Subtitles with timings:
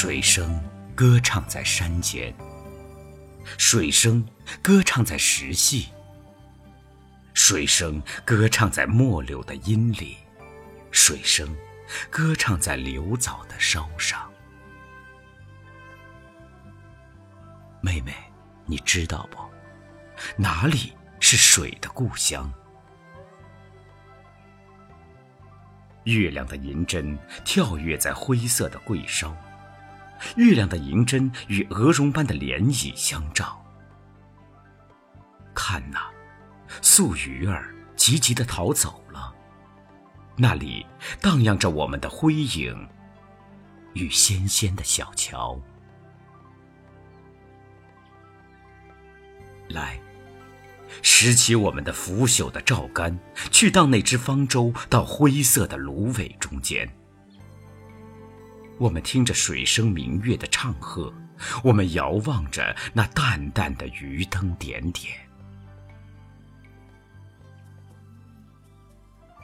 [0.00, 0.62] 水声
[0.94, 2.32] 歌唱在山间，
[3.56, 4.24] 水声
[4.62, 5.88] 歌唱在石隙，
[7.34, 10.16] 水声歌唱在末柳的阴里，
[10.92, 11.52] 水声
[12.10, 14.30] 歌唱在流藻的梢上。
[17.80, 18.14] 妹妹，
[18.66, 19.38] 你知道不？
[20.36, 22.48] 哪里是水的故乡？
[26.04, 29.36] 月亮的银针跳跃在灰色的桂梢，
[30.36, 33.64] 月亮的银针与鹅绒般的涟漪相照。
[35.54, 35.98] 看呐，
[36.82, 39.34] 素鱼儿急急地逃走了，
[40.36, 40.86] 那里
[41.20, 42.88] 荡漾着我们的灰影
[43.94, 45.60] 与纤纤的小桥。
[49.68, 50.00] 来。
[51.02, 53.18] 拾起我们的腐朽的照竿，
[53.50, 56.88] 去荡那只方舟到灰色的芦苇中间。
[58.78, 61.12] 我们听着水声明月的唱和，
[61.64, 65.12] 我们遥望着那淡淡的鱼灯点点。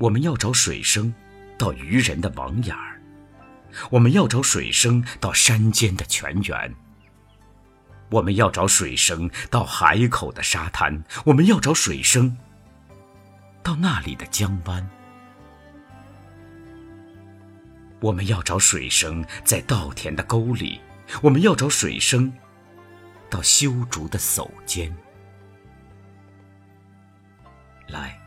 [0.00, 1.12] 我们要找水声，
[1.58, 3.00] 到渔人的网眼儿；
[3.90, 6.74] 我们要找水声，到山间的泉源。
[8.10, 12.38] 我们要找水声到海口的沙滩，我们要找水声
[13.62, 14.88] 到那里的江湾。
[18.00, 20.80] 我们要找水声在稻田的沟里，
[21.22, 22.32] 我们要找水声
[23.28, 24.94] 到修竹的叟间。
[27.88, 28.18] 来，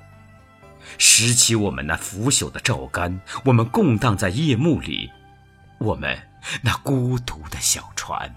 [0.98, 5.10] 拾起我们那腐朽的照竿，我们共荡在夜幕里，
[5.80, 6.20] 我们
[6.62, 8.34] 那孤独的小船。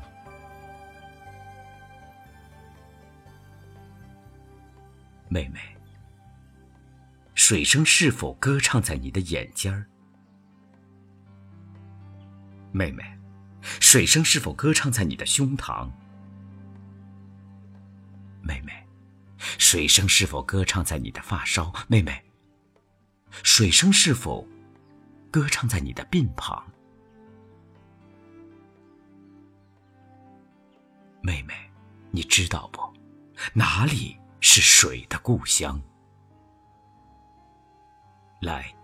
[5.29, 5.59] 妹妹，
[7.35, 9.87] 水声是否歌唱在你的眼尖儿？
[12.75, 13.05] 妹妹，
[13.63, 15.89] 水声是否歌唱在你的胸膛？
[18.43, 18.73] 妹妹，
[19.39, 21.73] 水声是否歌唱在你的发梢？
[21.87, 22.25] 妹妹，
[23.45, 24.45] 水声是否
[25.31, 26.65] 歌唱在你的鬓旁？
[31.23, 31.55] 妹妹，
[32.11, 32.83] 你知道不？
[33.53, 34.19] 哪里？
[34.41, 35.81] 是水的故乡。
[38.41, 38.75] 来，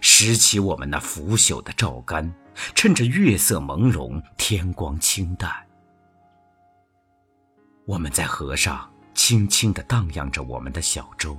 [0.00, 2.34] 拾起我们那腐朽的照竿，
[2.74, 5.52] 趁着月色朦胧，天光清淡，
[7.86, 11.36] 我们在河上轻轻地荡漾着我们的小舟，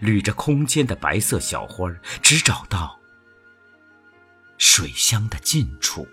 [0.00, 1.90] 捋着空间的白色小花，
[2.22, 2.98] 只找到
[4.58, 6.06] 水乡的近处。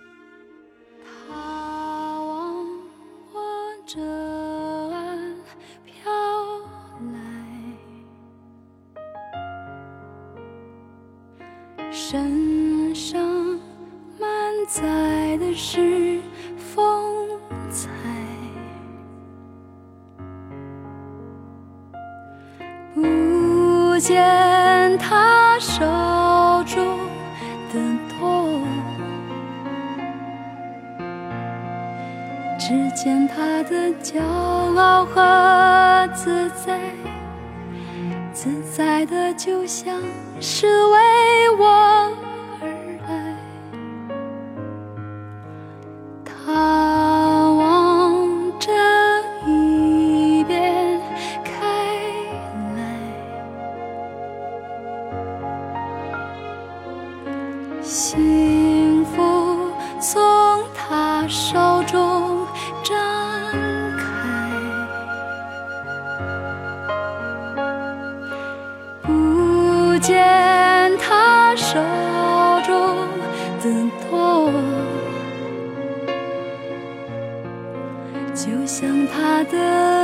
[1.28, 2.66] 他望
[3.34, 3.42] 我
[3.86, 4.34] 这。
[11.96, 13.43] 身上
[14.74, 16.20] 在的是
[16.58, 17.30] 风
[17.70, 17.92] 采，
[22.96, 25.84] 不见他手
[26.66, 26.98] 中
[27.72, 27.80] 的
[28.18, 28.64] 痛，
[32.58, 34.20] 只见他的骄
[34.76, 36.80] 傲和自在。
[38.34, 40.02] 自在的，就像
[40.42, 42.12] 是为我
[57.84, 62.48] 幸福从他手中
[62.84, 62.94] 展。
[70.02, 71.80] 见他手
[72.66, 73.08] 中
[73.62, 73.70] 的
[74.12, 74.52] 舵，
[78.36, 80.03] 就像他的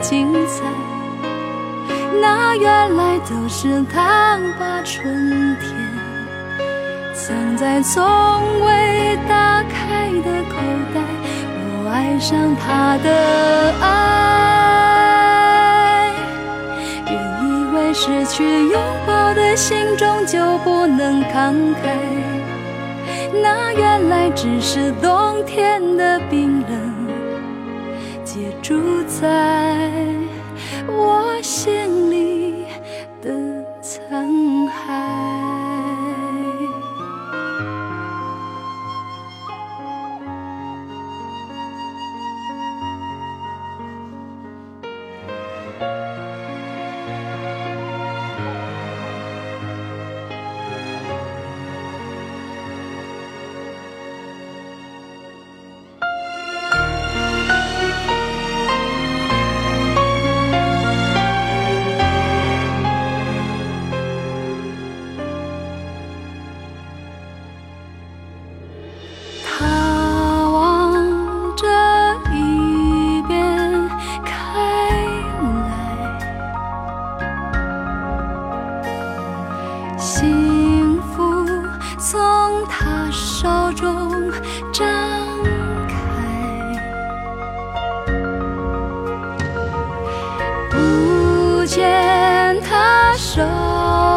[0.00, 0.64] 精彩。
[2.20, 5.74] 那原来都是他把春天
[7.14, 8.02] 藏在从
[8.64, 10.56] 未打开的口
[10.94, 11.00] 袋。
[11.82, 13.08] 我爱上他的
[13.80, 13.88] 爱，
[17.06, 17.12] 原
[17.42, 18.74] 以为失去拥
[19.06, 21.96] 抱的心终究不能慷慨，
[23.42, 27.08] 那原来只是冬天的冰冷，
[28.24, 29.28] 结住在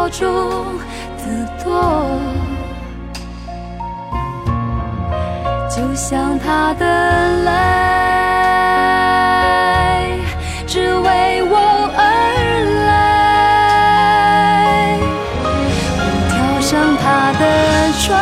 [0.08, 0.64] 中
[1.18, 1.24] 的
[1.64, 1.66] 多，
[5.68, 6.84] 就像他的
[7.44, 7.50] 泪，
[10.66, 11.56] 只为我
[11.96, 12.00] 而
[12.86, 12.88] 来。
[15.98, 17.42] 我跳上他的
[18.00, 18.12] 船，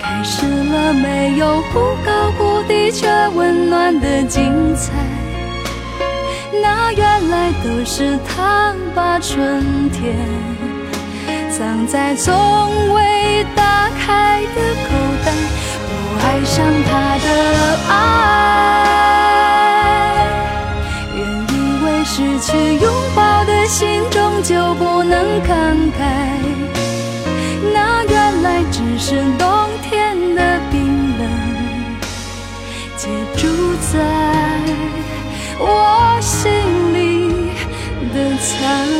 [0.00, 1.72] 开始了没有忽
[2.04, 4.92] 高忽低却温暖的精彩。
[6.62, 10.14] 那原来都是他把春天
[11.50, 12.32] 藏在从
[12.92, 14.88] 未打开的口
[15.24, 15.32] 袋。
[15.86, 15.92] 我
[16.22, 16.54] 爱上
[16.88, 16.92] 他
[17.24, 17.28] 的
[17.92, 17.94] 爱，
[21.14, 21.18] 原
[21.48, 21.54] 以
[21.84, 22.48] 为失去
[22.82, 22.84] 拥
[23.14, 25.52] 抱的心终究不能慷
[25.92, 26.00] 慨，
[27.72, 29.53] 那原来只是懂。
[38.52, 38.93] time.